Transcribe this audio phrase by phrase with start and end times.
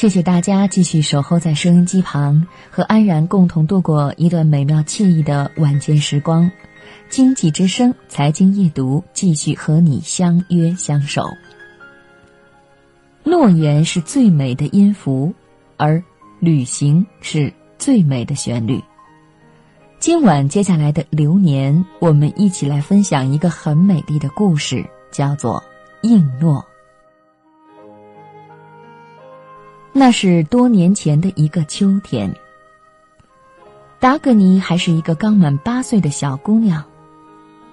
[0.00, 6.50] 谢谢大家继续守候在收音机旁，和安然共同度过一段美妙惬意的晚间时光。
[7.10, 11.28] 经济之声财经夜读继续和你相约相守。
[13.24, 15.34] 诺言是最美的音符，
[15.76, 16.02] 而
[16.38, 18.82] 旅行是最美的旋律。
[19.98, 25.62] 今晚接下来的流年，我们一起来分享一个很美丽的故事，叫做
[26.00, 26.64] 应诺。
[29.92, 32.32] 那是多年前的一个秋天，
[33.98, 36.82] 达格尼还是一个刚满八岁的小姑娘。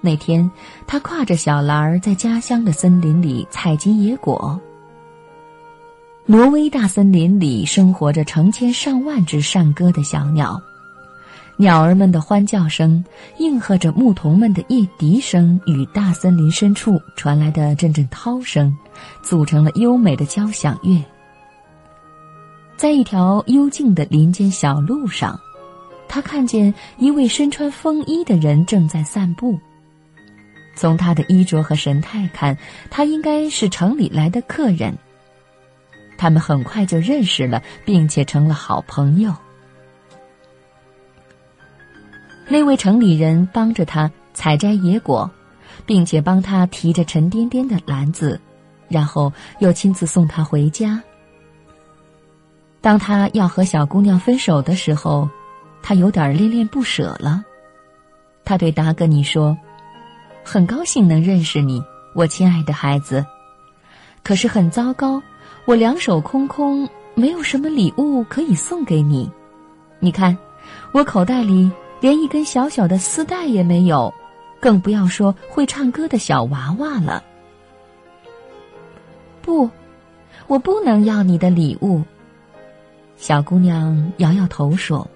[0.00, 0.50] 那天，
[0.86, 4.60] 她挎着小篮儿在家乡的森林里采集野果。
[6.26, 10.60] 挪威大森林里生活着成千上万只善歌的小鸟，
[11.56, 13.04] 鸟儿们的欢叫声
[13.38, 18.76] 应和着牧童们的夜笛声与大森林深处传来的阵阵涛声，
[19.22, 21.00] 组成了优美的交响乐。
[22.78, 25.40] 在一条幽静的林间小路上，
[26.06, 29.58] 他看见一位身穿风衣的人正在散步。
[30.76, 32.56] 从他的衣着和神态看，
[32.88, 34.96] 他应该是城里来的客人。
[36.16, 39.34] 他们很快就认识了，并且成了好朋友。
[42.46, 45.28] 那位城里人帮着他采摘野果，
[45.84, 48.40] 并且帮他提着沉甸甸的篮子，
[48.86, 51.02] 然后又亲自送他回家。
[52.80, 55.28] 当他要和小姑娘分手的时候，
[55.82, 57.44] 他有点恋恋不舍了。
[58.44, 59.56] 他对达格尼说
[60.44, 61.82] ：“很高兴能认识你，
[62.14, 63.24] 我亲爱的孩子。
[64.22, 65.22] 可是很糟糕，
[65.64, 69.30] 我两手空空，没有什么礼物可以送给你。
[69.98, 70.36] 你看，
[70.92, 71.70] 我口袋里
[72.00, 74.12] 连一根小小的丝带也没有，
[74.60, 77.22] 更不要说会唱歌的小娃娃了。
[79.42, 79.68] 不，
[80.46, 82.02] 我不能要你的礼物。”
[83.18, 85.06] 小姑娘摇摇头说：“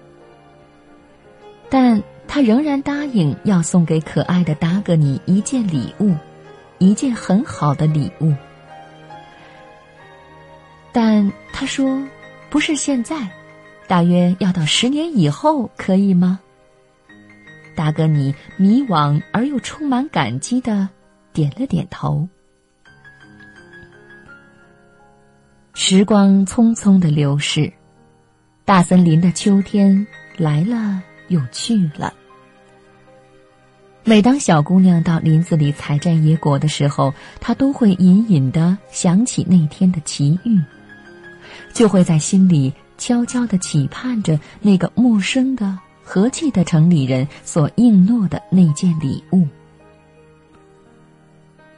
[1.71, 6.13] 但她仍然答应要送给可爱的达格尼一件礼物，
[6.79, 8.33] 一件很好的礼物。
[10.91, 12.03] 但她说，
[12.49, 13.15] 不是现在，
[13.87, 16.41] 大约要到十年以后，可以吗？”
[17.73, 20.89] 达格尼迷惘而又充满感激的
[21.31, 22.27] 点了点头。
[25.73, 27.71] 时光匆匆的流逝。
[28.65, 30.07] 大森林的秋天
[30.37, 32.13] 来了又去了。
[34.05, 40.61] 每当小姑娘到林子里采摘野果的时候，她都会隐隐的想起那天的奇遇，
[41.73, 49.45] 就会在心里悄悄的期盼着那个陌生的、和气的城里人所应诺的那件礼物。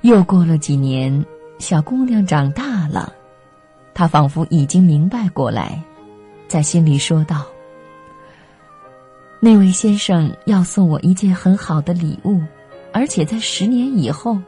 [0.02, 1.25] 又过了几年，
[1.57, 3.12] 小姑娘长大了，
[3.96, 5.81] 她仿佛已经明白过来。
[6.48, 7.46] 在心里说道
[9.42, 12.42] ：“那位先生要送我一件很好的礼物，
[12.94, 14.40] 而且在十年以后。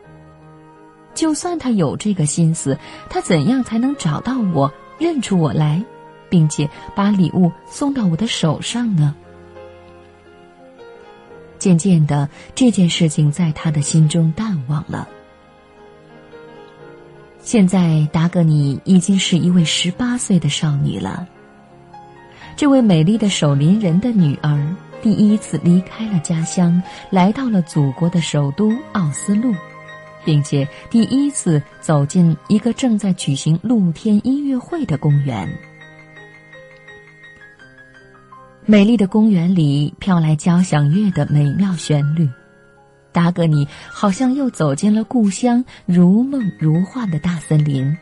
[1.14, 2.78] 就算他有这个心思，
[3.10, 5.84] 他怎样才能找到我、认出我来，
[6.30, 9.16] 并且把礼物送到我的手上呢？”
[11.58, 15.10] 渐渐的，这件事情在他的心中淡忘了。
[17.40, 21.28] 现在，达格尼已经是一位十八岁的少女了。
[22.58, 26.82] 这位美丽的守林人的女儿第一次离开了家乡，
[27.12, 29.54] 来到了祖国的首都奥斯陆，
[30.26, 35.48] 并且第一次走进一个正在举行露天音乐会的公园。
[38.66, 42.28] 美丽的公园里飘来交响乐的美妙旋律，
[43.12, 47.96] 达格尼好像又走进了故乡如梦如幻的大森林。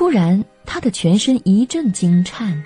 [0.00, 0.42] 突然。
[0.64, 2.62] 他的全身一阵惊颤，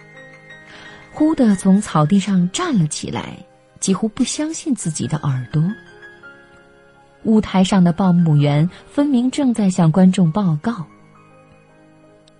[1.10, 3.38] 忽地从草地上站了起来，
[3.80, 5.60] 几乎不相信自己的耳朵。
[7.22, 10.84] 舞台上的报幕员分明正在向观众报告：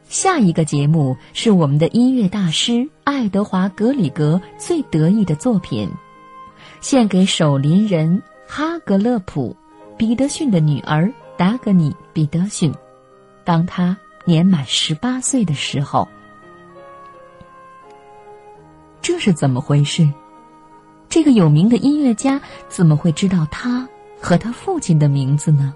[0.06, 5.90] 下一个节目是我们的音乐大师爱德华·格里格最得意的作品，
[6.82, 9.56] 献给守林人哈格勒普·
[9.96, 12.72] 彼得逊的女儿达格尼·彼得逊，
[13.44, 13.96] 当他。
[14.24, 16.08] 年满十八岁的时候，
[19.02, 20.08] 这是怎么回事？
[21.08, 23.88] 这个有名的音乐家怎么会知道他
[24.20, 25.74] 和他父亲的名字呢？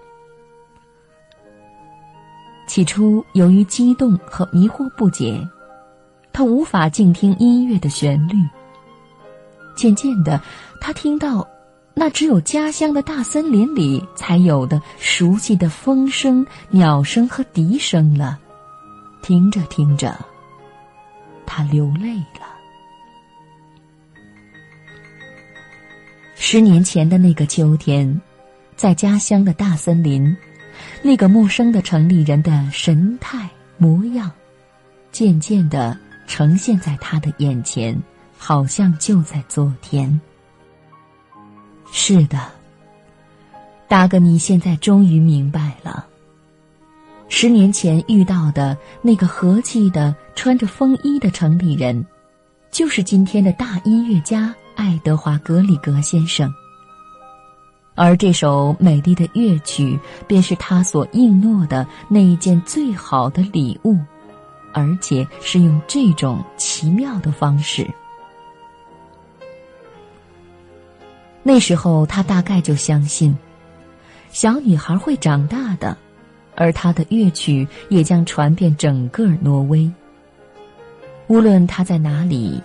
[2.66, 5.46] 起初，由于激动和迷惑不解，
[6.32, 8.34] 他无法静听音乐的旋律。
[9.76, 10.40] 渐渐的，
[10.80, 11.46] 他听到
[12.00, 18.38] 那只有家乡的大森林里才有的熟悉的风声、鸟声和笛声了。
[19.20, 20.16] 听着听着，
[21.44, 22.46] 他流泪了。
[26.36, 28.20] 十年前的那个秋天，
[28.76, 30.36] 在家乡的大森林，
[31.02, 34.30] 那个陌生的城里人的神态模样，
[35.10, 35.98] 渐渐的
[36.28, 38.00] 呈现在他的眼前，
[38.38, 40.20] 好像就在昨天。
[41.90, 42.38] 是的，
[43.88, 46.06] 达格尼现在终于明白了。
[47.28, 52.06] 十年前遇到的那个和气的、穿着风衣的城里人，
[52.70, 56.50] 就是今天的大音乐家爱德华·格里格先生。
[57.94, 63.98] 而这首美丽的乐曲，便是他所应诺的那一件最好的礼物，
[64.72, 67.86] 而且是用这种奇妙的方式。
[71.48, 73.34] 那时候，他大概就相信，
[74.30, 75.96] 小女孩会长大的。
[76.54, 79.90] 而他的乐曲也将传遍整个挪威。
[81.26, 82.62] 无论他在哪里，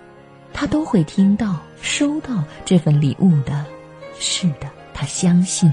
[0.51, 3.65] 他都会听到、收到这份礼物的。
[4.19, 5.71] 是的，他相信。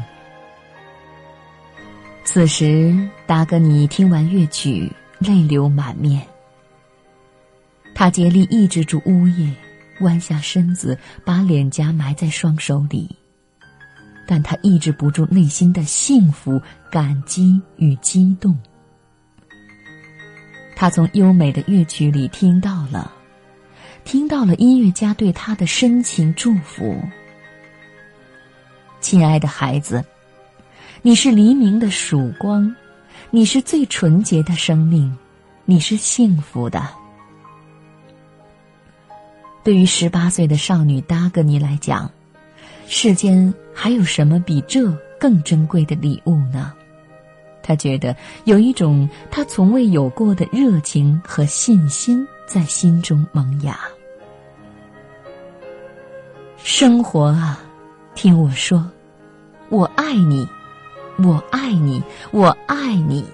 [2.23, 2.97] 此时，
[3.27, 6.25] 达格尼听完乐曲，泪流满面。
[7.93, 9.53] 他竭力抑制住呜咽，
[10.00, 13.17] 弯下身子，把脸颊埋在双手里。
[14.26, 16.61] 但他抑制不住内心的幸福、
[16.91, 18.56] 感激与激动。
[20.76, 23.12] 他从优美的乐曲里听到了，
[24.05, 26.97] 听到了音乐家对他的深情祝福。
[29.00, 30.05] 亲爱的孩子，
[31.02, 32.75] 你是黎明的曙光，
[33.31, 35.14] 你是最纯洁的生命，
[35.64, 37.00] 你是幸福的。
[39.62, 42.11] 对于十八岁的少女达格尼来讲。
[42.93, 46.73] 世间还有什么比这更珍贵的礼物呢？
[47.62, 53.79] 他觉得有一种他从未有过的热情和信心在心中萌芽。
[56.57, 57.62] 生活啊，
[58.17, 58.91] 听我说，
[59.69, 60.49] 我爱你，
[61.19, 62.03] 我爱你，
[62.33, 63.25] 我爱你。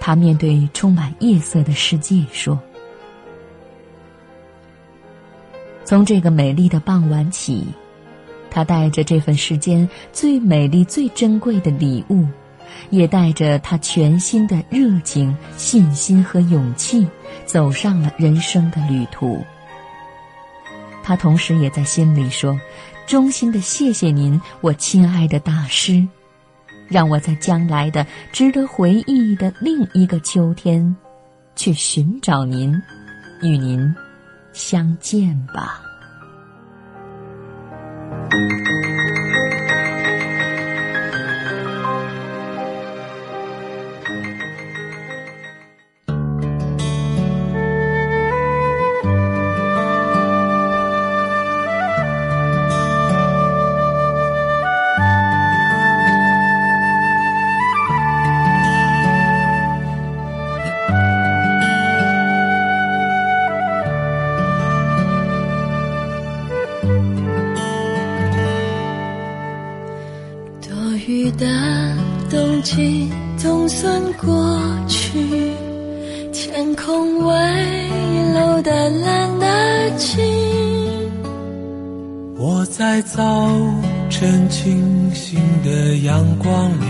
[0.00, 2.58] 他面对充满夜色的世界说。
[5.84, 7.66] 从这个美丽的傍晚起，
[8.50, 12.26] 他带着这份世间最美丽、最珍贵的礼物，
[12.88, 17.06] 也带着他全新的热情、信心和勇气，
[17.44, 19.44] 走上了人生的旅途。
[21.02, 22.58] 他同时也在心里说
[23.06, 26.08] ：“衷心的谢谢您，我亲爱的大师，
[26.88, 30.96] 让我在将来的值得回忆的另一个秋天，
[31.54, 32.74] 去寻找您，
[33.42, 33.94] 与您。”
[34.54, 35.82] 相见吧。
[72.30, 75.52] 冬季总算过去，
[76.32, 77.34] 天空微
[78.34, 80.22] 露的蓝的晴。
[82.36, 83.48] 我在早
[84.10, 86.84] 晨清醒的阳光里，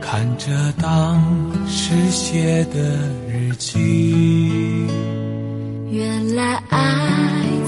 [0.00, 1.20] 看着当
[1.66, 2.78] 时写的
[3.28, 4.86] 日记。
[5.90, 6.78] 原来爱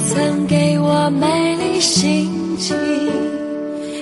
[0.06, 2.76] 曾给我美丽心情，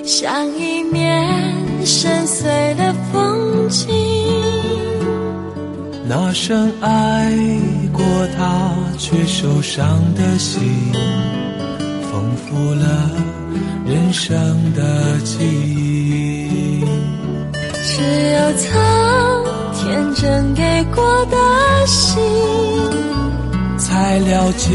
[0.05, 1.51] 像一面。
[1.85, 3.89] 深邃的风景，
[6.09, 7.33] 那深爱
[7.93, 8.03] 过
[8.37, 10.62] 他却受伤的心，
[12.03, 13.11] 丰富了
[13.85, 14.33] 人生
[14.75, 16.85] 的记忆。
[17.85, 18.71] 只有曾
[19.75, 20.62] 天真给
[20.95, 21.37] 过的
[21.87, 22.23] 心，
[23.77, 24.71] 才了解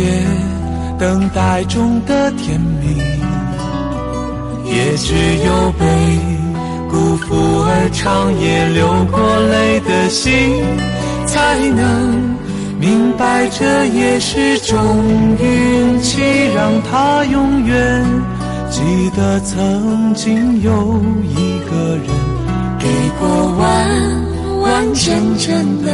[0.99, 2.97] 等待中的甜蜜，
[4.69, 5.13] 也只
[5.45, 6.46] 有被。
[6.97, 9.19] 辜负而长夜流过
[9.51, 10.65] 泪的心，
[11.27, 12.35] 才能
[12.79, 14.75] 明白这也是种
[15.39, 16.23] 运气，
[16.55, 18.03] 让他永远
[18.71, 18.81] 记
[19.15, 22.07] 得曾经有一个人
[22.79, 22.87] 给
[23.19, 23.61] 过完
[24.61, 25.91] 完整整的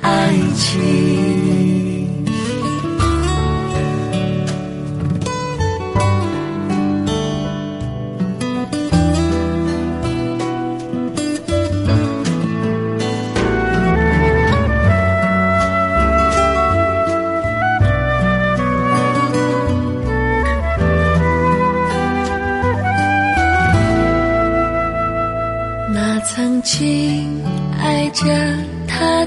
[0.00, 1.95] 爱情。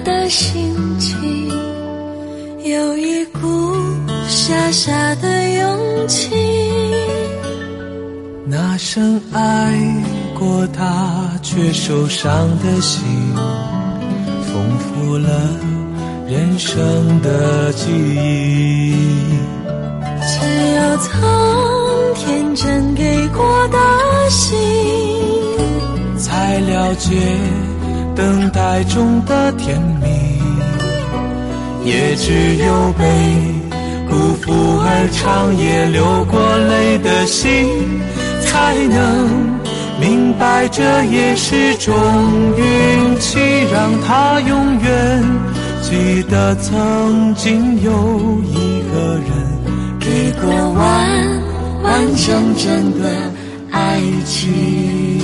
[0.09, 1.47] 的心情，
[2.63, 3.75] 有一股
[4.27, 6.31] 傻傻的勇气。
[8.47, 13.03] 那深爱过他却受伤的心，
[14.47, 15.29] 丰富了
[16.27, 18.95] 人生的记忆。
[20.25, 20.39] 只
[20.75, 21.11] 有曾
[22.15, 23.77] 天真给过的
[24.31, 24.57] 心，
[26.17, 27.15] 才了解
[28.15, 30.07] 等待中的甜蜜，
[31.85, 33.05] 也只有被
[34.09, 34.51] 辜负
[34.81, 37.67] 而长夜流过泪的心，
[38.41, 39.29] 才能
[39.99, 41.93] 明白这也是种
[42.57, 43.39] 运气，
[43.71, 45.23] 让他永远
[45.81, 47.91] 记得曾经有
[48.45, 49.29] 一个人
[49.99, 50.81] 给过完
[51.83, 53.09] 完整整的
[53.71, 55.18] 爱情。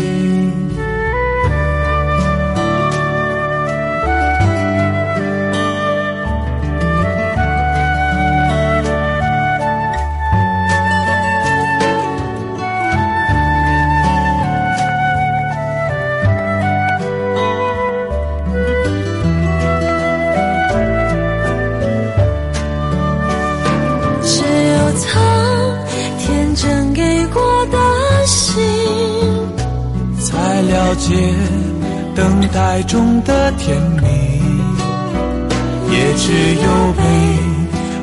[32.16, 34.08] 等待中的甜蜜，
[35.92, 37.04] 也只有被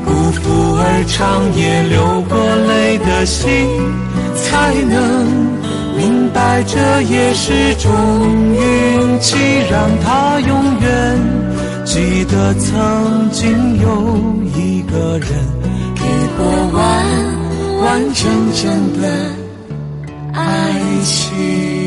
[0.05, 0.41] 辜负
[0.79, 3.47] 而长夜流过泪的心，
[4.37, 5.27] 才能
[5.97, 7.91] 明白这也是种
[8.55, 9.37] 运气，
[9.71, 11.19] 让他永远
[11.85, 15.29] 记得曾经有一个人
[15.95, 16.03] 给
[16.37, 16.41] 过
[16.73, 16.81] 完
[17.83, 19.05] 完整整的
[20.35, 20.41] 爱
[21.05, 21.82] 情。